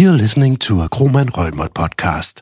You're 0.00 0.12
listening 0.12 0.56
to 0.60 0.80
a 0.80 0.88
Kromann 0.88 1.28
Reumert 1.28 1.74
podcast. 1.74 2.40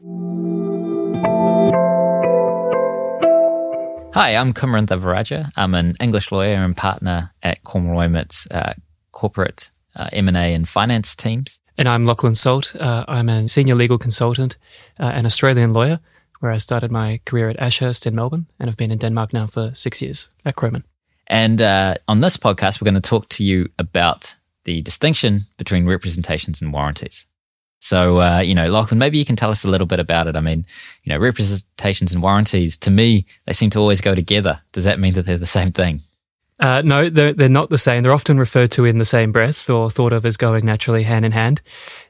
Hi, 4.14 4.36
I'm 4.36 4.54
Kumaran 4.54 4.86
Devaraja. 4.86 5.50
I'm 5.56 5.74
an 5.74 5.96
English 5.98 6.30
lawyer 6.30 6.54
and 6.54 6.76
partner 6.76 7.32
at 7.42 7.64
Kromann 7.64 7.96
Reumert's 7.96 8.46
uh, 8.52 8.74
corporate 9.10 9.72
uh, 9.96 10.08
M&A 10.12 10.54
and 10.54 10.68
finance 10.68 11.16
teams. 11.16 11.58
And 11.76 11.88
I'm 11.88 12.06
Lachlan 12.06 12.36
Salt. 12.36 12.76
Uh, 12.76 13.04
I'm 13.08 13.28
a 13.28 13.48
senior 13.48 13.74
legal 13.74 13.98
consultant, 13.98 14.56
uh, 15.00 15.06
an 15.06 15.26
Australian 15.26 15.72
lawyer, 15.72 15.98
where 16.38 16.52
I 16.52 16.58
started 16.58 16.92
my 16.92 17.20
career 17.26 17.48
at 17.48 17.58
Ashurst 17.58 18.06
in 18.06 18.14
Melbourne 18.14 18.46
and 18.60 18.68
have 18.68 18.76
been 18.76 18.92
in 18.92 18.98
Denmark 18.98 19.32
now 19.32 19.48
for 19.48 19.74
six 19.74 20.00
years 20.00 20.28
at 20.44 20.54
Kromann. 20.54 20.84
And 21.26 21.60
uh, 21.60 21.96
on 22.06 22.20
this 22.20 22.36
podcast, 22.36 22.80
we're 22.80 22.88
going 22.92 23.02
to 23.02 23.10
talk 23.10 23.28
to 23.30 23.42
you 23.42 23.68
about 23.80 24.36
the 24.62 24.80
distinction 24.82 25.46
between 25.56 25.86
representations 25.86 26.62
and 26.62 26.72
warranties. 26.72 27.26
So, 27.80 28.20
uh, 28.20 28.40
you 28.40 28.54
know, 28.54 28.68
Lachlan, 28.68 28.98
maybe 28.98 29.18
you 29.18 29.24
can 29.24 29.36
tell 29.36 29.50
us 29.50 29.64
a 29.64 29.68
little 29.68 29.86
bit 29.86 30.00
about 30.00 30.26
it. 30.26 30.36
I 30.36 30.40
mean, 30.40 30.66
you 31.04 31.12
know, 31.12 31.18
representations 31.18 32.12
and 32.12 32.22
warranties, 32.22 32.76
to 32.78 32.90
me, 32.90 33.24
they 33.46 33.52
seem 33.52 33.70
to 33.70 33.78
always 33.78 34.00
go 34.00 34.14
together. 34.14 34.60
Does 34.72 34.84
that 34.84 34.98
mean 34.98 35.14
that 35.14 35.26
they're 35.26 35.38
the 35.38 35.46
same 35.46 35.70
thing? 35.72 36.02
Uh, 36.60 36.82
no, 36.84 37.08
they're, 37.08 37.32
they're 37.32 37.48
not 37.48 37.70
the 37.70 37.78
same. 37.78 38.02
They're 38.02 38.12
often 38.12 38.38
referred 38.38 38.72
to 38.72 38.84
in 38.84 38.98
the 38.98 39.04
same 39.04 39.30
breath 39.30 39.70
or 39.70 39.90
thought 39.90 40.12
of 40.12 40.26
as 40.26 40.36
going 40.36 40.66
naturally 40.66 41.04
hand 41.04 41.24
in 41.24 41.32
hand. 41.32 41.62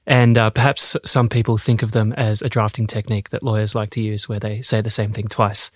And 0.06 0.39
uh, 0.39 0.48
perhaps 0.51 0.97
some 1.05 1.28
people 1.28 1.59
think 1.59 1.83
of 1.83 1.92
them 1.92 2.14
as 2.14 2.41
a 2.41 2.48
drafting 2.48 2.87
technique 2.87 3.28
that 3.28 3.42
lawyers 3.42 3.75
like 3.75 3.91
to 3.91 4.00
use 4.00 4.27
where 4.27 4.41
they 4.41 4.62
say 4.62 4.80
the 4.80 4.91
same 4.91 5.12
thing 5.12 5.28
twice. 5.28 5.70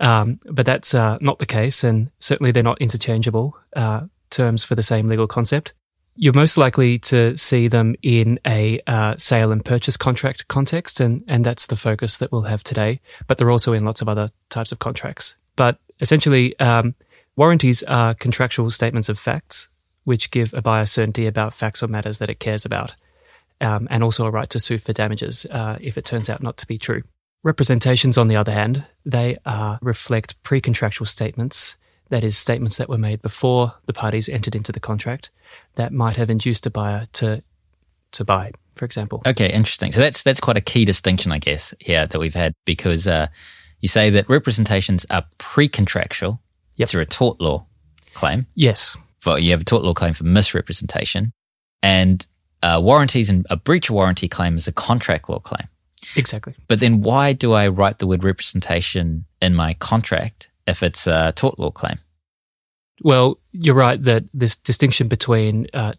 Um, 0.00 0.40
but 0.46 0.64
that's 0.64 0.94
uh, 0.94 1.18
not 1.20 1.40
the 1.40 1.46
case. 1.46 1.84
And 1.84 2.10
certainly 2.18 2.52
they're 2.52 2.62
not 2.62 2.80
interchangeable 2.80 3.58
uh, 3.74 4.06
terms 4.30 4.64
for 4.64 4.74
the 4.74 4.82
same 4.82 5.08
legal 5.08 5.26
concept. 5.26 5.74
You're 6.18 6.32
most 6.32 6.56
likely 6.56 6.98
to 7.00 7.36
see 7.36 7.68
them 7.68 7.94
in 8.02 8.40
a 8.46 8.80
uh, 8.86 9.16
sale 9.18 9.52
and 9.52 9.62
purchase 9.62 9.98
contract 9.98 10.48
context, 10.48 10.98
and, 10.98 11.22
and 11.28 11.44
that's 11.44 11.66
the 11.66 11.76
focus 11.76 12.16
that 12.18 12.32
we'll 12.32 12.42
have 12.42 12.64
today. 12.64 13.00
But 13.26 13.36
they're 13.36 13.50
also 13.50 13.74
in 13.74 13.84
lots 13.84 14.00
of 14.00 14.08
other 14.08 14.30
types 14.48 14.72
of 14.72 14.78
contracts. 14.78 15.36
But 15.56 15.78
essentially, 16.00 16.58
um, 16.58 16.94
warranties 17.36 17.82
are 17.82 18.14
contractual 18.14 18.70
statements 18.70 19.10
of 19.10 19.18
facts 19.18 19.68
which 20.04 20.30
give 20.30 20.54
a 20.54 20.62
buyer 20.62 20.86
certainty 20.86 21.26
about 21.26 21.52
facts 21.52 21.82
or 21.82 21.88
matters 21.88 22.18
that 22.18 22.30
it 22.30 22.38
cares 22.38 22.64
about, 22.64 22.94
um, 23.60 23.88
and 23.90 24.04
also 24.04 24.24
a 24.24 24.30
right 24.30 24.48
to 24.48 24.60
sue 24.60 24.78
for 24.78 24.92
damages 24.92 25.46
uh, 25.50 25.76
if 25.80 25.98
it 25.98 26.04
turns 26.04 26.30
out 26.30 26.42
not 26.42 26.56
to 26.56 26.66
be 26.66 26.78
true. 26.78 27.02
Representations, 27.42 28.16
on 28.16 28.28
the 28.28 28.36
other 28.36 28.52
hand, 28.52 28.84
they 29.04 29.36
uh, 29.44 29.78
reflect 29.82 30.40
pre 30.44 30.60
contractual 30.60 31.06
statements 31.06 31.76
that 32.10 32.24
is, 32.24 32.36
statements 32.36 32.76
that 32.78 32.88
were 32.88 32.98
made 32.98 33.22
before 33.22 33.74
the 33.86 33.92
parties 33.92 34.28
entered 34.28 34.54
into 34.54 34.72
the 34.72 34.80
contract 34.80 35.30
that 35.74 35.92
might 35.92 36.16
have 36.16 36.30
induced 36.30 36.66
a 36.66 36.70
buyer 36.70 37.06
to 37.14 37.42
to 38.12 38.24
buy, 38.24 38.52
for 38.74 38.84
example. 38.84 39.22
Okay, 39.26 39.52
interesting. 39.52 39.92
So 39.92 40.00
that's 40.00 40.22
that's 40.22 40.40
quite 40.40 40.56
a 40.56 40.60
key 40.60 40.84
distinction, 40.84 41.32
I 41.32 41.38
guess, 41.38 41.74
here 41.80 42.06
that 42.06 42.18
we've 42.18 42.34
had 42.34 42.54
because 42.64 43.06
uh, 43.06 43.26
you 43.80 43.88
say 43.88 44.10
that 44.10 44.28
representations 44.28 45.04
are 45.10 45.24
pre-contractual 45.38 46.40
Yep. 46.76 46.88
to 46.90 47.00
a 47.00 47.06
tort 47.06 47.40
law 47.40 47.66
claim. 48.12 48.46
Yes. 48.54 48.96
Well, 49.24 49.38
you 49.38 49.50
have 49.52 49.62
a 49.62 49.64
tort 49.64 49.82
law 49.82 49.94
claim 49.94 50.12
for 50.12 50.24
misrepresentation, 50.24 51.32
and 51.82 52.26
uh, 52.62 52.80
warranties 52.82 53.30
and 53.30 53.46
a 53.48 53.56
breach 53.56 53.88
of 53.88 53.94
warranty 53.94 54.28
claim 54.28 54.56
is 54.56 54.68
a 54.68 54.72
contract 54.72 55.28
law 55.28 55.38
claim. 55.38 55.68
Exactly. 56.16 56.54
But 56.68 56.80
then, 56.80 57.00
why 57.00 57.32
do 57.32 57.54
I 57.54 57.68
write 57.68 57.98
the 57.98 58.06
word 58.06 58.24
representation 58.24 59.24
in 59.40 59.54
my 59.54 59.74
contract 59.74 60.48
if 60.66 60.82
it's 60.82 61.06
a 61.06 61.32
tort 61.32 61.58
law 61.58 61.70
claim? 61.70 61.98
Well, 63.02 63.38
you're 63.52 63.74
right 63.74 64.02
that 64.02 64.24
this 64.32 64.56
distinction 64.56 65.08
between 65.08 65.66
uh, 65.74 65.92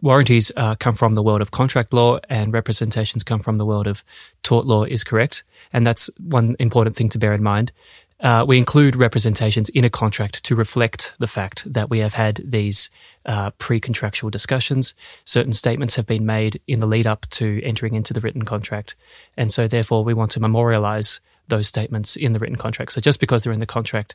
warranties 0.00 0.50
uh, 0.56 0.76
come 0.76 0.94
from 0.94 1.14
the 1.14 1.22
world 1.22 1.42
of 1.42 1.50
contract 1.50 1.92
law 1.92 2.18
and 2.28 2.52
representations 2.52 3.22
come 3.22 3.40
from 3.40 3.58
the 3.58 3.66
world 3.66 3.86
of 3.86 4.04
tort 4.42 4.66
law 4.66 4.84
is 4.84 5.04
correct. 5.04 5.42
And 5.72 5.86
that's 5.86 6.08
one 6.18 6.56
important 6.58 6.96
thing 6.96 7.08
to 7.10 7.18
bear 7.18 7.34
in 7.34 7.42
mind. 7.42 7.72
Uh, 8.20 8.44
we 8.46 8.58
include 8.58 8.96
representations 8.96 9.68
in 9.68 9.84
a 9.84 9.90
contract 9.90 10.42
to 10.42 10.56
reflect 10.56 11.14
the 11.20 11.26
fact 11.28 11.72
that 11.72 11.88
we 11.88 12.00
have 12.00 12.14
had 12.14 12.42
these 12.44 12.90
uh, 13.26 13.50
pre-contractual 13.58 14.28
discussions. 14.28 14.94
Certain 15.24 15.52
statements 15.52 15.94
have 15.94 16.06
been 16.06 16.26
made 16.26 16.60
in 16.66 16.80
the 16.80 16.86
lead 16.86 17.06
up 17.06 17.26
to 17.30 17.60
entering 17.62 17.94
into 17.94 18.12
the 18.12 18.20
written 18.20 18.44
contract, 18.44 18.96
and 19.36 19.52
so 19.52 19.68
therefore 19.68 20.02
we 20.02 20.14
want 20.14 20.32
to 20.32 20.40
memorialize 20.40 21.20
those 21.48 21.66
statements 21.66 22.16
in 22.16 22.32
the 22.32 22.38
written 22.38 22.56
contract. 22.56 22.92
So 22.92 23.00
just 23.00 23.20
because 23.20 23.42
they're 23.44 23.52
in 23.52 23.60
the 23.60 23.66
contract, 23.66 24.14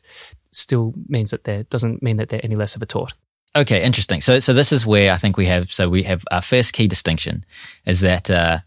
still 0.52 0.94
means 1.08 1.30
that 1.30 1.44
they 1.44 1.64
doesn't 1.70 2.02
mean 2.02 2.16
that 2.16 2.28
they're 2.28 2.44
any 2.44 2.56
less 2.56 2.76
of 2.76 2.82
a 2.82 2.86
tort. 2.86 3.12
Okay, 3.56 3.82
interesting. 3.84 4.20
So, 4.20 4.40
so 4.40 4.52
this 4.52 4.72
is 4.72 4.84
where 4.84 5.12
I 5.12 5.16
think 5.16 5.36
we 5.36 5.46
have. 5.46 5.72
So 5.72 5.88
we 5.88 6.02
have 6.04 6.24
our 6.32 6.40
first 6.42 6.72
key 6.72 6.88
distinction 6.88 7.44
is 7.86 8.00
that 8.00 8.30
uh, 8.30 8.58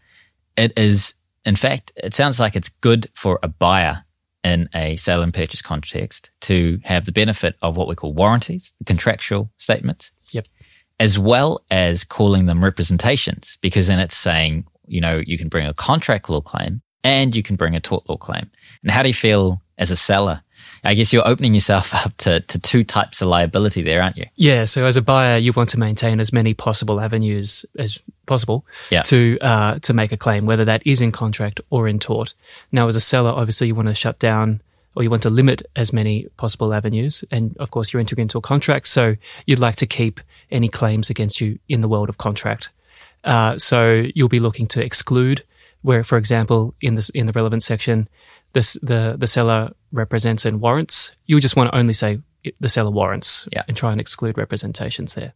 it 0.56 0.78
is, 0.78 1.14
in 1.44 1.56
fact, 1.56 1.92
it 1.96 2.14
sounds 2.14 2.40
like 2.40 2.56
it's 2.56 2.70
good 2.70 3.10
for 3.14 3.38
a 3.42 3.48
buyer 3.48 4.04
in 4.44 4.68
a 4.74 4.96
sale 4.96 5.20
and 5.22 5.34
purchase 5.34 5.60
context 5.60 6.30
to 6.42 6.80
have 6.84 7.04
the 7.04 7.12
benefit 7.12 7.56
of 7.60 7.76
what 7.76 7.88
we 7.88 7.94
call 7.94 8.14
warranties, 8.14 8.72
contractual 8.86 9.50
statements, 9.58 10.10
Yep. 10.30 10.46
as 11.00 11.18
well 11.18 11.64
as 11.70 12.04
calling 12.04 12.46
them 12.46 12.64
representations, 12.64 13.58
because 13.60 13.88
then 13.88 13.98
it's 13.98 14.16
saying, 14.16 14.64
you 14.86 15.00
know, 15.02 15.20
you 15.26 15.36
can 15.36 15.48
bring 15.48 15.66
a 15.66 15.74
contract 15.74 16.30
law 16.30 16.40
claim 16.40 16.80
and 17.04 17.34
you 17.34 17.42
can 17.42 17.56
bring 17.56 17.74
a 17.74 17.80
tort 17.80 18.08
law 18.08 18.16
claim. 18.16 18.50
And 18.82 18.90
how 18.90 19.02
do 19.02 19.08
you 19.08 19.14
feel 19.14 19.60
as 19.76 19.90
a 19.90 19.96
seller? 19.96 20.42
I 20.84 20.94
guess 20.94 21.12
you're 21.12 21.26
opening 21.26 21.54
yourself 21.54 21.94
up 22.06 22.16
to, 22.18 22.40
to 22.40 22.58
two 22.60 22.84
types 22.84 23.20
of 23.20 23.28
liability 23.28 23.82
there, 23.82 24.00
aren't 24.02 24.16
you? 24.16 24.26
Yeah. 24.36 24.64
So 24.64 24.84
as 24.84 24.96
a 24.96 25.02
buyer, 25.02 25.36
you 25.38 25.52
want 25.52 25.70
to 25.70 25.78
maintain 25.78 26.20
as 26.20 26.32
many 26.32 26.54
possible 26.54 27.00
avenues 27.00 27.64
as 27.78 28.00
possible 28.26 28.64
Yeah. 28.90 29.02
to 29.02 29.38
uh, 29.40 29.78
to 29.80 29.92
make 29.94 30.12
a 30.12 30.16
claim, 30.16 30.46
whether 30.46 30.64
that 30.66 30.82
is 30.86 31.00
in 31.00 31.10
contract 31.12 31.60
or 31.70 31.88
in 31.88 31.98
tort. 31.98 32.34
Now, 32.70 32.86
as 32.88 32.96
a 32.96 33.00
seller, 33.00 33.30
obviously, 33.30 33.66
you 33.68 33.74
want 33.74 33.88
to 33.88 33.94
shut 33.94 34.18
down 34.18 34.60
or 34.96 35.02
you 35.02 35.10
want 35.10 35.22
to 35.22 35.30
limit 35.30 35.62
as 35.76 35.92
many 35.92 36.26
possible 36.36 36.72
avenues. 36.72 37.24
And 37.30 37.56
of 37.58 37.70
course, 37.70 37.92
you're 37.92 38.00
entering 38.00 38.22
into 38.22 38.38
a 38.38 38.42
contract, 38.42 38.86
so 38.88 39.16
you'd 39.46 39.58
like 39.58 39.76
to 39.76 39.86
keep 39.86 40.20
any 40.50 40.68
claims 40.68 41.10
against 41.10 41.40
you 41.40 41.58
in 41.68 41.80
the 41.80 41.88
world 41.88 42.08
of 42.08 42.18
contract. 42.18 42.70
Uh, 43.24 43.58
so 43.58 44.04
you'll 44.14 44.28
be 44.28 44.40
looking 44.40 44.66
to 44.68 44.84
exclude 44.84 45.42
where, 45.82 46.02
for 46.04 46.18
example, 46.18 46.74
in 46.80 46.94
this 46.96 47.08
in 47.10 47.26
the 47.26 47.32
relevant 47.32 47.62
section, 47.62 48.08
this, 48.52 48.74
the 48.82 49.14
the 49.18 49.26
seller 49.26 49.72
represents 49.92 50.44
and 50.44 50.60
warrants. 50.60 51.16
You 51.26 51.40
just 51.40 51.56
want 51.56 51.70
to 51.70 51.76
only 51.76 51.92
say 51.94 52.20
the 52.60 52.68
seller 52.68 52.90
warrants 52.90 53.48
Yeah. 53.52 53.62
and 53.68 53.76
try 53.76 53.92
and 53.92 54.00
exclude 54.00 54.38
representations 54.38 55.14
there. 55.14 55.34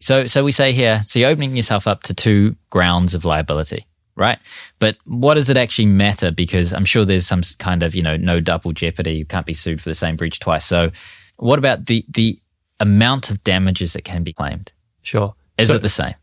So, 0.00 0.26
so 0.26 0.44
we 0.44 0.52
say 0.52 0.72
here, 0.72 1.02
so 1.06 1.18
you're 1.18 1.30
opening 1.30 1.56
yourself 1.56 1.86
up 1.86 2.02
to 2.04 2.14
two 2.14 2.54
grounds 2.70 3.14
of 3.14 3.24
liability, 3.24 3.86
right? 4.14 4.38
But 4.78 4.96
what 5.06 5.34
does 5.34 5.48
it 5.48 5.56
actually 5.56 5.86
matter? 5.86 6.30
Because 6.30 6.72
I'm 6.74 6.84
sure 6.84 7.04
there's 7.06 7.26
some 7.26 7.40
kind 7.58 7.82
of, 7.82 7.94
you 7.94 8.02
know, 8.02 8.16
no 8.16 8.38
double 8.40 8.72
jeopardy. 8.72 9.12
You 9.14 9.24
can't 9.24 9.46
be 9.46 9.54
sued 9.54 9.80
for 9.82 9.88
the 9.88 9.94
same 9.94 10.16
breach 10.16 10.38
twice. 10.38 10.66
So 10.66 10.90
what 11.38 11.58
about 11.58 11.86
the, 11.86 12.04
the 12.10 12.38
amount 12.78 13.30
of 13.30 13.42
damages 13.42 13.94
that 13.94 14.02
can 14.04 14.22
be 14.22 14.34
claimed? 14.34 14.70
Sure. 15.02 15.34
Is 15.56 15.68
So- 15.68 15.76
it 15.76 15.82
the 15.82 15.88
same? 15.88 16.14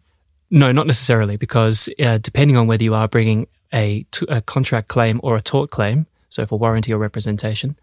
No, 0.54 0.72
not 0.72 0.86
necessarily, 0.86 1.36
because 1.36 1.90
uh, 2.00 2.20
depending 2.20 2.58
on 2.58 2.68
whether 2.68 2.84
you 2.84 2.94
are 2.94 3.08
bringing 3.08 3.48
a, 3.74 4.06
t- 4.12 4.28
a 4.30 4.40
contract 4.40 4.88
claim 4.88 5.20
or 5.24 5.36
a 5.36 5.42
tort 5.42 5.72
claim, 5.72 6.06
so 6.30 6.46
for 6.46 6.60
warranty 6.60 6.94
or 6.94 7.00
representation, 7.00 7.76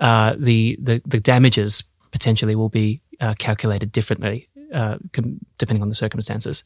uh, 0.00 0.34
the, 0.38 0.78
the 0.80 1.02
the 1.04 1.20
damages 1.20 1.84
potentially 2.12 2.54
will 2.54 2.70
be 2.70 3.02
uh, 3.20 3.34
calculated 3.38 3.92
differently 3.92 4.48
uh, 4.72 4.96
com- 5.12 5.38
depending 5.58 5.82
on 5.82 5.90
the 5.90 5.94
circumstances. 5.94 6.64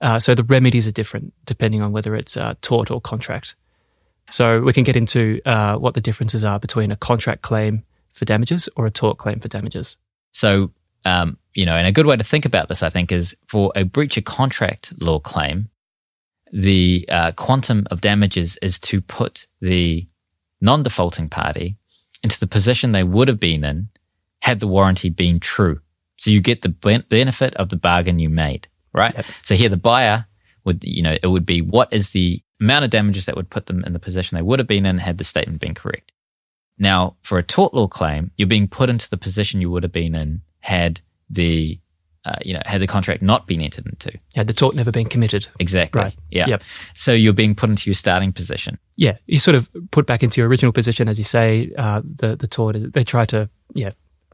Uh, 0.00 0.18
so 0.18 0.34
the 0.34 0.42
remedies 0.42 0.88
are 0.88 0.92
different 0.92 1.32
depending 1.46 1.80
on 1.80 1.92
whether 1.92 2.16
it's 2.16 2.36
tort 2.60 2.90
or 2.90 3.00
contract. 3.00 3.54
So 4.30 4.60
we 4.62 4.72
can 4.72 4.82
get 4.82 4.96
into 4.96 5.40
uh, 5.46 5.76
what 5.76 5.94
the 5.94 6.00
differences 6.00 6.42
are 6.42 6.58
between 6.58 6.90
a 6.90 6.96
contract 6.96 7.42
claim 7.42 7.84
for 8.12 8.24
damages 8.24 8.68
or 8.74 8.84
a 8.84 8.90
tort 8.90 9.18
claim 9.18 9.38
for 9.38 9.48
damages. 9.48 9.96
So, 10.32 10.72
um, 11.04 11.38
you 11.54 11.66
know, 11.66 11.74
and 11.74 11.86
a 11.86 11.92
good 11.92 12.06
way 12.06 12.16
to 12.16 12.24
think 12.24 12.44
about 12.44 12.68
this, 12.68 12.82
I 12.82 12.90
think, 12.90 13.10
is 13.10 13.36
for 13.46 13.72
a 13.74 13.84
breach 13.84 14.16
of 14.16 14.24
contract 14.24 14.92
law 15.00 15.18
claim, 15.18 15.68
the 16.52 17.06
uh, 17.08 17.32
quantum 17.32 17.86
of 17.90 18.00
damages 18.00 18.58
is 18.62 18.80
to 18.80 19.00
put 19.00 19.46
the 19.60 20.06
non 20.60 20.82
defaulting 20.82 21.28
party 21.28 21.76
into 22.22 22.38
the 22.40 22.46
position 22.46 22.92
they 22.92 23.04
would 23.04 23.28
have 23.28 23.40
been 23.40 23.64
in 23.64 23.88
had 24.40 24.60
the 24.60 24.66
warranty 24.66 25.10
been 25.10 25.40
true. 25.40 25.80
So 26.16 26.30
you 26.30 26.40
get 26.40 26.62
the 26.62 26.68
benefit 26.68 27.54
of 27.54 27.68
the 27.68 27.76
bargain 27.76 28.18
you 28.18 28.28
made, 28.28 28.66
right? 28.92 29.14
Yep. 29.14 29.26
So 29.44 29.54
here 29.54 29.68
the 29.68 29.76
buyer 29.76 30.26
would, 30.64 30.82
you 30.82 31.02
know, 31.02 31.16
it 31.22 31.28
would 31.28 31.46
be 31.46 31.60
what 31.60 31.92
is 31.92 32.10
the 32.10 32.42
amount 32.60 32.84
of 32.84 32.90
damages 32.90 33.26
that 33.26 33.36
would 33.36 33.50
put 33.50 33.66
them 33.66 33.84
in 33.84 33.92
the 33.92 33.98
position 34.00 34.36
they 34.36 34.42
would 34.42 34.58
have 34.58 34.66
been 34.66 34.86
in 34.86 34.98
had 34.98 35.18
the 35.18 35.24
statement 35.24 35.60
been 35.60 35.74
correct. 35.74 36.12
Now, 36.78 37.16
for 37.22 37.38
a 37.38 37.42
tort 37.42 37.74
law 37.74 37.88
claim, 37.88 38.30
you're 38.36 38.48
being 38.48 38.68
put 38.68 38.88
into 38.90 39.08
the 39.10 39.16
position 39.16 39.60
you 39.60 39.70
would 39.70 39.82
have 39.82 39.92
been 39.92 40.14
in 40.14 40.42
had 40.60 41.00
the, 41.28 41.80
uh, 42.24 42.36
you 42.44 42.54
know, 42.54 42.62
had 42.66 42.80
the 42.80 42.86
contract 42.86 43.22
not 43.22 43.46
been 43.46 43.60
entered 43.60 43.86
into. 43.86 44.18
Had 44.36 44.46
the 44.46 44.52
tort 44.52 44.74
never 44.74 44.92
been 44.92 45.08
committed. 45.08 45.48
Exactly. 45.58 46.00
Right. 46.00 46.14
Yeah. 46.30 46.46
Yep. 46.48 46.62
So 46.94 47.12
you're 47.12 47.32
being 47.32 47.54
put 47.54 47.70
into 47.70 47.88
your 47.90 47.94
starting 47.94 48.32
position. 48.32 48.78
yeah, 48.96 49.16
you 49.26 49.38
sort 49.38 49.54
of 49.56 49.68
put 49.90 50.06
back 50.06 50.22
into 50.22 50.40
your 50.40 50.48
original 50.48 50.72
position, 50.72 51.08
as 51.08 51.18
you 51.18 51.24
say. 51.24 51.72
Uh, 51.76 52.02
the 52.04 52.36
the 52.36 52.46
tort 52.46 52.76
they 52.92 53.04
try 53.04 53.24
to 53.26 53.48
yeah 53.74 53.90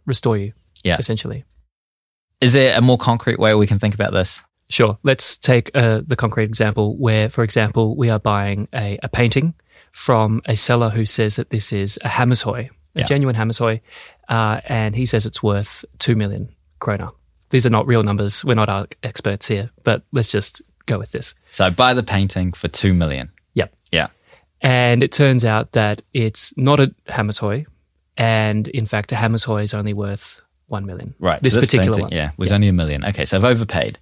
restore 0.07 0.37
you. 0.37 0.53
Yeah. 0.85 0.97
essentially. 0.99 1.45
Is 2.41 2.53
there 2.53 2.77
a 2.77 2.83
more 2.83 2.99
concrete 2.99 3.39
way 3.39 3.55
we 3.55 3.67
can 3.67 3.79
think 3.79 3.95
about 3.95 4.13
this? 4.13 4.43
Sure. 4.69 4.99
Let's 5.03 5.39
take 5.39 5.71
uh, 5.75 6.03
the 6.07 6.17
concrete 6.17 6.45
example 6.45 6.97
where, 6.99 7.31
for 7.31 7.43
example, 7.43 7.97
we 7.97 8.11
are 8.11 8.19
buying 8.19 8.69
a, 8.75 8.99
a 9.03 9.09
painting 9.09 9.55
from 9.95 10.43
a 10.47 10.57
seller 10.57 10.91
who 10.91 11.05
says 11.07 11.37
that 11.37 11.51
this 11.51 11.73
is 11.73 11.99
a 12.05 12.09
Hammershøi, 12.09 12.69
a 12.69 12.99
Yeah. 13.01 13.05
genuine 13.07 13.37
Hammershøi, 13.37 13.81
uh, 14.29 14.61
and 14.67 14.97
he 14.97 15.07
says 15.07 15.25
it's 15.25 15.43
worth 15.43 15.85
2 15.99 16.17
million 16.17 16.49
kroner. 16.81 17.09
These 17.51 17.65
are 17.65 17.71
not 17.71 17.87
real 17.87 18.03
numbers. 18.03 18.45
We're 18.45 18.55
not 18.63 18.69
our 18.69 18.87
experts 19.05 19.47
here, 19.49 19.71
but 19.85 20.03
let's 20.13 20.33
just 20.33 20.63
go 20.87 20.99
with 20.99 21.13
this. 21.13 21.35
So 21.53 21.71
buy 21.71 21.95
the 21.95 22.03
painting 22.03 22.53
for 22.53 22.69
two 22.69 22.93
million. 22.93 23.31
Yep. 23.55 23.73
Yeah. 23.93 24.09
And 24.61 25.03
it 25.05 25.13
turns 25.13 25.45
out 25.45 25.73
that 25.73 26.03
it's 26.13 26.53
not 26.57 26.81
a 26.81 26.93
Hammershøi, 27.09 27.67
and 28.17 28.67
in 28.69 28.87
fact, 28.87 29.13
a 29.13 29.15
Hammershøi 29.15 29.63
is 29.63 29.75
only 29.75 29.93
worth 29.95 30.43
1 30.67 30.85
million. 30.87 31.15
Right. 31.21 31.41
This, 31.43 31.55
so 31.55 31.61
particular 31.61 31.85
painting, 31.93 32.03
one. 32.07 32.13
yeah, 32.13 32.31
was 32.37 32.51
only 32.53 32.69
a 32.69 32.73
million. 32.73 33.05
Okay, 33.05 33.25
so 33.25 33.37
I've 33.37 33.45
overpaid. 33.45 33.99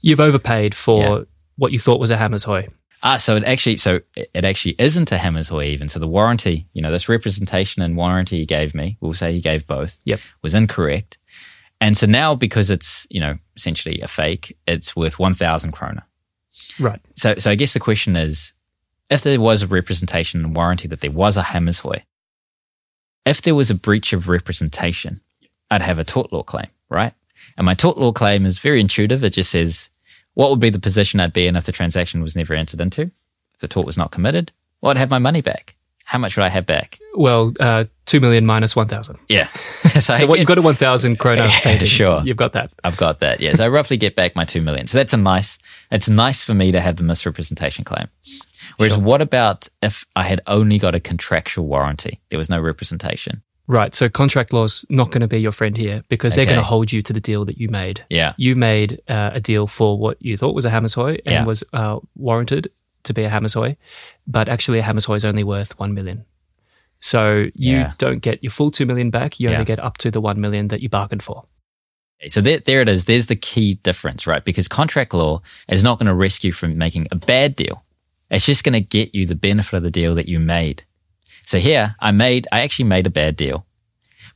You've 0.00 0.20
overpaid 0.20 0.74
for 0.74 1.02
Yeah. 1.02 1.24
what 1.56 1.72
you 1.72 1.78
thought 1.78 2.00
was 2.00 2.10
a 2.10 2.16
Hammershøi. 2.16 2.68
Ah, 3.02 3.18
so 3.18 3.36
it 3.36 3.44
actually, 3.44 3.76
so 3.76 4.00
it 4.16 4.44
actually 4.44 4.74
isn't 4.78 5.12
a 5.12 5.16
Hammershøi 5.16 5.66
even. 5.66 5.88
So 5.88 5.98
the 5.98 6.08
warranty, 6.08 6.66
you 6.72 6.82
know, 6.82 6.90
this 6.90 7.08
representation 7.08 7.82
and 7.82 7.96
warranty 7.96 8.38
he 8.38 8.46
gave 8.46 8.74
me, 8.74 8.96
we'll 9.00 9.12
say 9.14 9.32
he 9.32 9.40
gave 9.40 9.66
both, 9.66 10.00
Yep. 10.04 10.20
was 10.42 10.54
incorrect. 10.54 11.18
And 11.80 11.96
so 11.96 12.06
now 12.06 12.34
because 12.34 12.70
it's, 12.70 13.06
you 13.10 13.20
know, 13.20 13.38
essentially 13.54 14.00
a 14.00 14.08
fake, 14.08 14.56
it's 14.66 14.96
worth 14.96 15.18
1,000 15.18 15.72
kroner. 15.72 16.04
Right. 16.80 17.00
So, 17.16 17.34
so 17.38 17.50
I 17.50 17.54
guess 17.54 17.74
the 17.74 17.80
question 17.80 18.16
is, 18.16 18.54
if 19.10 19.20
there 19.22 19.40
was 19.40 19.62
a 19.62 19.66
representation 19.66 20.42
and 20.44 20.56
warranty 20.56 20.88
that 20.88 21.00
there 21.02 21.10
was 21.12 21.36
a 21.36 21.42
Hammershøi, 21.42 22.02
if 23.24 23.42
there 23.42 23.54
was 23.54 23.70
a 23.70 23.74
breach 23.74 24.12
of 24.12 24.28
representation, 24.28 25.20
I'd 25.70 25.82
have 25.82 25.98
a 25.98 26.04
tort 26.04 26.32
law 26.32 26.42
claim, 26.42 26.68
right? 26.88 27.12
And 27.58 27.66
my 27.66 27.74
tort 27.74 27.98
law 27.98 28.12
claim 28.12 28.46
is 28.46 28.58
very 28.58 28.80
intuitive. 28.80 29.22
It 29.22 29.34
just 29.34 29.50
says, 29.50 29.90
what 30.36 30.50
would 30.50 30.60
be 30.60 30.68
the 30.70 30.78
position 30.78 31.18
I'd 31.18 31.32
be 31.32 31.46
in 31.46 31.56
if 31.56 31.64
the 31.64 31.72
transaction 31.72 32.20
was 32.22 32.36
never 32.36 32.52
entered 32.52 32.80
into? 32.80 33.02
If 33.54 33.60
the 33.60 33.68
tort 33.68 33.86
was 33.86 33.96
not 33.96 34.10
committed? 34.10 34.52
Well, 34.82 34.90
I'd 34.90 34.98
have 34.98 35.08
my 35.10 35.18
money 35.18 35.40
back. 35.40 35.74
How 36.04 36.18
much 36.18 36.36
would 36.36 36.44
I 36.44 36.50
have 36.50 36.66
back? 36.66 36.98
Well, 37.14 37.54
uh, 37.58 37.84
2 38.04 38.20
million 38.20 38.44
minus 38.44 38.76
1,000. 38.76 39.18
Yeah. 39.28 39.48
so 39.98 40.14
you've 40.14 40.46
got 40.46 40.58
a 40.58 40.62
1,000 40.62 41.18
krona 41.18 41.48
painting. 41.62 41.88
sure. 41.88 42.22
You've 42.22 42.36
got 42.36 42.52
that. 42.52 42.70
I've 42.84 42.98
got 42.98 43.20
that. 43.20 43.40
Yeah. 43.40 43.54
So 43.54 43.64
I 43.64 43.68
roughly 43.68 43.96
get 43.96 44.14
back 44.14 44.36
my 44.36 44.44
two 44.44 44.60
million. 44.60 44.86
So 44.86 44.98
that's 44.98 45.14
a 45.14 45.16
nice, 45.16 45.58
it's 45.90 46.08
nice 46.08 46.44
for 46.44 46.52
me 46.54 46.70
to 46.70 46.80
have 46.82 46.96
the 46.96 47.02
misrepresentation 47.02 47.84
claim. 47.84 48.08
Whereas 48.76 48.92
Sure. 48.94 49.02
what 49.02 49.22
about 49.22 49.68
if 49.82 50.04
I 50.14 50.24
had 50.24 50.42
only 50.46 50.78
got 50.78 50.94
a 50.94 51.00
contractual 51.00 51.66
warranty? 51.66 52.20
There 52.28 52.38
was 52.38 52.50
no 52.50 52.60
representation. 52.60 53.42
Right. 53.68 53.94
So 53.94 54.08
contract 54.08 54.52
law's 54.52 54.84
not 54.88 55.10
going 55.10 55.22
to 55.22 55.26
be 55.28 55.38
your 55.40 55.52
friend 55.52 55.76
here 55.76 56.04
because 56.08 56.34
they're 56.34 56.42
Okay. 56.42 56.52
going 56.52 56.62
to 56.64 56.66
hold 56.66 56.92
you 56.92 57.02
to 57.02 57.12
the 57.12 57.20
deal 57.20 57.44
that 57.46 57.58
you 57.58 57.68
made. 57.68 58.04
Yeah. 58.10 58.32
You 58.36 58.54
made 58.54 59.00
uh, 59.08 59.30
a 59.34 59.40
deal 59.40 59.66
for 59.66 59.98
what 59.98 60.16
you 60.20 60.36
thought 60.36 60.54
was 60.54 60.64
a 60.64 60.70
Hammershøi 60.70 61.18
and 61.26 61.32
Yeah. 61.32 61.44
was 61.44 61.64
uh, 61.72 61.98
warranted 62.14 62.70
to 63.04 63.12
be 63.14 63.24
a 63.24 63.28
Hammershøi, 63.30 63.76
but 64.26 64.48
actually 64.48 64.78
a 64.78 64.82
Hammershøi 64.82 65.16
is 65.16 65.24
only 65.24 65.42
worth 65.44 65.78
1 65.80 65.94
million. 65.94 66.24
So 67.00 67.50
you 67.54 67.76
Yeah. 67.78 67.92
don't 67.98 68.20
get 68.22 68.42
your 68.42 68.50
full 68.52 68.70
2 68.70 68.86
million 68.86 69.10
back. 69.10 69.40
You 69.40 69.48
Yeah. 69.48 69.54
only 69.56 69.64
get 69.64 69.80
up 69.80 69.98
to 69.98 70.10
the 70.10 70.20
1 70.20 70.40
million 70.40 70.68
that 70.68 70.80
you 70.80 70.88
bargained 70.88 71.22
for. 71.22 71.44
So 72.28 72.40
there, 72.40 72.60
there 72.60 72.80
it 72.80 72.88
is. 72.88 73.04
There's 73.04 73.26
the 73.26 73.36
key 73.36 73.74
difference, 73.82 74.26
right? 74.26 74.44
Because 74.44 74.68
contract 74.68 75.12
law 75.12 75.42
is 75.68 75.82
not 75.84 75.98
going 75.98 76.06
to 76.06 76.14
rescue 76.14 76.48
you 76.48 76.52
from 76.52 76.78
making 76.78 77.06
a 77.10 77.16
bad 77.16 77.54
deal. 77.56 77.82
It's 78.30 78.46
just 78.46 78.64
going 78.64 78.72
to 78.72 78.80
get 78.80 79.14
you 79.14 79.26
the 79.26 79.34
benefit 79.34 79.76
of 79.76 79.82
the 79.82 79.90
deal 79.90 80.14
that 80.14 80.28
you 80.28 80.40
made. 80.40 80.84
So 81.46 81.58
here 81.58 81.94
I 82.00 82.10
made, 82.10 82.46
I 82.52 82.60
actually 82.60 82.86
made 82.86 83.06
a 83.06 83.10
bad 83.10 83.36
deal, 83.36 83.64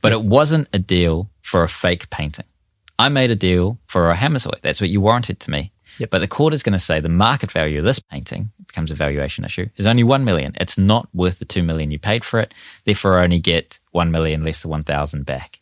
but 0.01 0.11
it 0.11 0.23
wasn't 0.23 0.67
a 0.73 0.79
deal 0.79 1.29
for 1.41 1.63
a 1.63 1.69
fake 1.69 2.09
painting. 2.09 2.45
I 2.97 3.09
made 3.09 3.31
a 3.31 3.35
deal 3.35 3.77
for 3.87 4.09
a 4.11 4.15
Hammershøi. 4.15 4.61
That's 4.61 4.79
what 4.81 4.89
you 4.89 5.01
warranted 5.01 5.39
to 5.41 5.51
me. 5.51 5.71
Yep. 5.99 6.09
But 6.09 6.19
the 6.19 6.27
court 6.27 6.53
is 6.53 6.63
going 6.63 6.73
to 6.73 6.79
say 6.79 6.99
the 7.01 7.09
market 7.09 7.51
value 7.51 7.79
of 7.79 7.85
this 7.85 7.99
painting 7.99 8.51
becomes 8.65 8.91
a 8.91 8.95
valuation 8.95 9.43
issue 9.43 9.67
is 9.75 9.85
only 9.85 10.03
1 10.03 10.23
million. 10.23 10.53
It's 10.55 10.77
not 10.77 11.09
worth 11.13 11.39
the 11.39 11.45
2 11.45 11.63
million 11.63 11.91
you 11.91 11.99
paid 11.99 12.23
for 12.23 12.39
it. 12.39 12.53
Therefore, 12.85 13.19
I 13.19 13.23
only 13.23 13.39
get 13.39 13.79
1 13.91 14.09
million 14.09 14.43
less 14.45 14.61
than 14.61 14.71
1,000 14.71 15.25
back. 15.25 15.59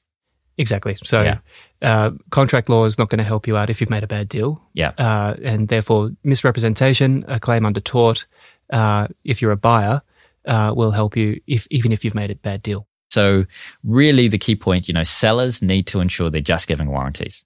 Exactly. 0.57 0.95
So 1.03 1.23
Yeah. 1.23 1.37
uh, 1.81 2.11
contract 2.29 2.69
law 2.69 2.85
is 2.85 2.99
not 2.99 3.09
going 3.09 3.17
to 3.17 3.23
help 3.23 3.47
you 3.47 3.57
out 3.57 3.69
if 3.71 3.81
you've 3.81 3.89
made 3.89 4.03
a 4.03 4.07
bad 4.07 4.27
deal. 4.29 4.61
Yeah. 4.73 4.91
Uh, 4.97 5.35
and 5.43 5.67
therefore, 5.69 6.11
misrepresentation, 6.23 7.25
a 7.27 7.39
claim 7.39 7.65
under 7.65 7.79
tort, 7.79 8.25
uh, 8.71 9.07
if 9.23 9.41
you're 9.41 9.51
a 9.53 9.57
buyer, 9.57 10.01
uh, 10.49 10.73
will 10.75 10.91
help 10.91 11.15
you 11.15 11.39
if 11.47 11.67
even 11.69 11.91
if 11.91 12.03
you've 12.03 12.15
made 12.15 12.31
a 12.31 12.35
bad 12.35 12.61
deal. 12.61 12.87
So 13.11 13.45
really 13.83 14.27
the 14.27 14.37
key 14.37 14.55
point, 14.55 14.87
you 14.87 14.93
know, 14.93 15.03
sellers 15.03 15.61
need 15.61 15.87
to 15.87 15.99
ensure 15.99 16.29
they're 16.29 16.41
just 16.41 16.67
giving 16.67 16.89
warranties. 16.89 17.45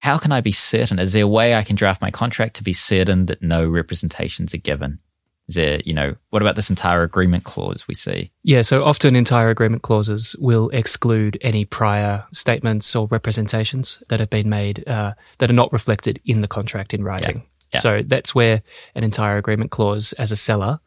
How 0.00 0.18
can 0.18 0.30
I 0.30 0.40
be 0.40 0.52
certain? 0.52 0.98
Is 1.00 1.12
there 1.12 1.24
a 1.24 1.28
way 1.28 1.54
I 1.54 1.64
can 1.64 1.74
draft 1.74 2.00
my 2.00 2.10
contract 2.10 2.54
to 2.56 2.62
be 2.62 2.72
certain 2.72 3.26
that 3.26 3.42
no 3.42 3.66
representations 3.66 4.54
are 4.54 4.58
given? 4.58 5.00
Is 5.48 5.54
there, 5.54 5.80
you 5.84 5.94
know, 5.94 6.14
what 6.30 6.42
about 6.42 6.56
this 6.56 6.70
entire 6.70 7.02
agreement 7.02 7.44
clause 7.44 7.88
we 7.88 7.94
see? 7.94 8.30
Yeah, 8.44 8.62
so 8.62 8.84
often 8.84 9.16
entire 9.16 9.48
agreement 9.48 9.82
clauses 9.82 10.36
will 10.38 10.68
exclude 10.68 11.38
any 11.40 11.64
prior 11.64 12.26
statements 12.32 12.94
or 12.94 13.08
representations 13.08 14.02
that 14.08 14.20
have 14.20 14.30
been 14.30 14.48
made 14.48 14.86
uh, 14.86 15.14
that 15.38 15.50
are 15.50 15.54
not 15.54 15.72
reflected 15.72 16.20
in 16.24 16.42
the 16.42 16.48
contract 16.48 16.92
in 16.92 17.02
writing. 17.02 17.42
Yeah. 17.72 17.80
So 17.80 18.02
that's 18.04 18.34
where 18.34 18.62
an 18.94 19.04
entire 19.04 19.38
agreement 19.38 19.70
clause, 19.70 20.12
as 20.12 20.30
a 20.30 20.36
seller, 20.36 20.80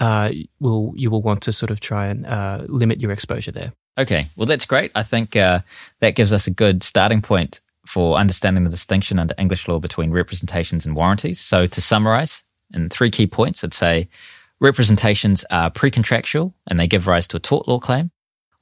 uh, 0.00 0.30
will 0.58 0.92
you 0.96 1.10
will 1.10 1.22
want 1.22 1.42
to 1.42 1.52
sort 1.52 1.70
of 1.70 1.78
try 1.80 2.06
and 2.06 2.26
uh, 2.26 2.64
limit 2.68 3.00
your 3.00 3.12
exposure 3.12 3.52
there. 3.52 3.72
Okay, 3.98 4.28
well, 4.36 4.46
that's 4.46 4.64
great. 4.64 4.90
I 4.94 5.02
think 5.02 5.36
uh, 5.36 5.60
that 6.00 6.14
gives 6.16 6.32
us 6.32 6.46
a 6.46 6.50
good 6.50 6.82
starting 6.82 7.20
point 7.20 7.60
for 7.86 8.16
understanding 8.16 8.64
the 8.64 8.70
distinction 8.70 9.18
under 9.18 9.34
English 9.38 9.68
law 9.68 9.78
between 9.78 10.10
representations 10.10 10.86
and 10.86 10.96
warranties. 10.96 11.40
So, 11.40 11.66
to 11.66 11.80
summarize, 11.82 12.42
in 12.72 12.88
three 12.88 13.10
key 13.10 13.26
points, 13.26 13.62
I'd 13.62 13.74
say 13.74 14.08
representations 14.58 15.44
are 15.50 15.70
pre 15.70 15.90
contractual 15.90 16.54
and 16.66 16.80
they 16.80 16.86
give 16.86 17.06
rise 17.06 17.28
to 17.28 17.36
a 17.36 17.40
tort 17.40 17.68
law 17.68 17.78
claim. 17.78 18.10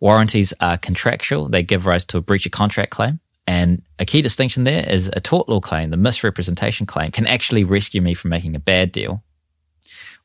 Warranties 0.00 0.52
are 0.61 0.79
contractual, 0.79 1.49
they 1.49 1.62
give 1.62 1.87
rise 1.87 2.05
to 2.06 2.19
a 2.19 2.20
breach 2.20 2.46
of 2.46 2.52
contract 2.52 2.90
claim. 2.90 3.20
And 3.46 3.82
a 3.99 4.05
key 4.05 4.20
distinction 4.20 4.64
there 4.64 4.88
is 4.88 5.11
a 5.14 5.20
tort 5.20 5.49
law 5.49 5.61
claim, 5.61 5.90
the 5.90 5.96
misrepresentation 5.96 6.85
claim, 6.85 7.11
can 7.11 7.26
actually 7.26 7.64
rescue 7.64 8.02
me 8.02 8.12
from 8.12 8.31
making 8.31 8.55
a 8.55 8.61
bad 8.61 8.93
deal, 8.93 9.23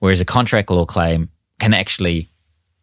whereas 0.03 0.19
a 0.19 0.25
contract 0.25 0.69
law 0.69 0.85
claim 0.85 1.29
can 1.61 1.73
actually 1.73 2.27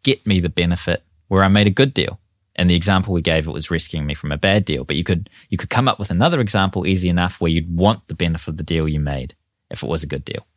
get 0.01 0.25
me 0.25 0.39
the 0.39 0.49
benefit 0.49 1.03
where 1.27 1.43
I 1.43 1.49
made 1.49 1.67
a 1.67 1.69
good 1.69 1.93
deal. 1.93 2.19
And 2.55 2.67
the 2.67 2.73
example 2.73 3.13
we 3.13 3.21
gave, 3.21 3.45
it 3.45 3.51
was 3.51 3.69
rescuing 3.69 4.07
me 4.07 4.15
from 4.15 4.31
a 4.31 4.39
bad 4.39 4.65
deal. 4.65 4.83
But 4.85 4.95
you 4.95 5.03
could 5.03 5.29
you 5.49 5.55
could 5.55 5.69
come 5.69 5.87
up 5.87 5.99
with 5.99 6.09
another 6.09 6.41
example 6.41 6.87
easy 6.87 7.09
enough 7.09 7.39
where 7.39 7.51
you'd 7.51 7.77
want 7.77 8.07
the 8.07 8.15
benefit 8.15 8.47
of 8.47 8.57
the 8.57 8.63
deal 8.63 8.87
you 8.87 8.99
made 8.99 9.35
if 9.69 9.83
it 9.83 9.87
was 9.87 10.01
a 10.01 10.07
good 10.07 10.25
deal. 10.25 10.47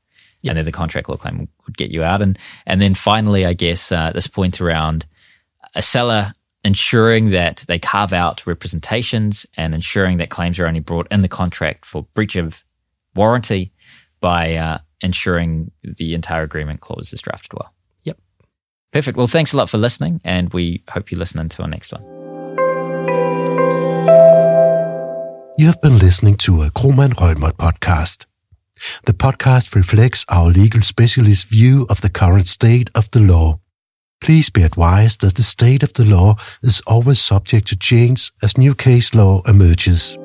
And 0.49 0.57
then 0.57 0.65
the 0.65 0.73
contract 0.73 1.11
law 1.11 1.19
claim 1.19 1.49
would 1.67 1.77
get 1.77 1.91
you 1.91 2.03
out. 2.03 2.23
And 2.23 2.39
and 2.65 2.81
then 2.81 2.95
finally, 2.95 3.45
I 3.45 3.53
guess 3.53 3.93
uh, 3.93 4.13
this 4.15 4.27
point 4.27 4.59
around 4.59 5.05
a 5.75 5.83
seller 5.83 6.33
ensuring 6.65 7.29
that 7.33 7.63
they 7.69 7.79
carve 7.79 8.15
out 8.15 8.47
representations 8.47 9.45
and 9.59 9.75
ensuring 9.75 10.17
that 10.17 10.31
claims 10.31 10.59
are 10.59 10.67
only 10.67 10.81
brought 10.81 11.09
in 11.11 11.21
the 11.21 11.29
contract 11.29 11.85
for 11.85 12.07
breach 12.15 12.37
of 12.37 12.65
warranty 13.15 13.71
by 14.23 14.55
uh, 14.55 14.79
ensuring 15.05 15.71
the 15.83 16.15
entire 16.15 16.43
agreement 16.43 16.81
clause 16.81 17.13
is 17.13 17.21
drafted 17.21 17.53
well. 17.53 17.73
Yep. 18.03 18.19
Perfect. 18.93 19.17
Well, 19.17 19.27
thanks 19.27 19.53
a 19.53 19.57
lot 19.57 19.69
for 19.69 19.79
listening, 19.79 20.21
and 20.25 20.53
we 20.53 20.83
hope 20.89 21.13
you 21.13 21.19
listen 21.19 21.41
into 21.41 21.63
our 21.63 21.69
next 21.69 21.93
one. 21.93 22.03
You 25.57 25.67
have 25.67 25.81
been 25.81 25.99
listening 25.99 26.37
to 26.39 26.63
a 26.63 26.71
Kromann 26.71 27.15
Reumert 27.15 27.57
podcast. 27.59 28.27
The 29.05 29.13
podcast 29.13 29.75
reflects 29.77 30.25
our 30.29 30.51
legal 30.51 30.81
specialist 30.81 31.49
view 31.49 31.87
of 31.89 32.01
the 32.01 32.11
current 32.11 32.49
state 32.49 32.91
of 32.95 33.11
the 33.13 33.21
law. 33.21 33.61
Please 34.21 34.51
be 34.51 34.63
advised 34.63 35.21
that 35.21 35.35
the 35.35 35.43
state 35.43 35.83
of 35.83 35.93
the 35.93 36.05
law 36.05 36.37
is 36.63 36.83
always 36.87 37.21
subject 37.21 37.69
to 37.69 37.77
change 37.77 38.33
as 38.43 38.59
new 38.59 38.75
case 38.75 39.15
law 39.15 39.43
emerges. 39.47 40.17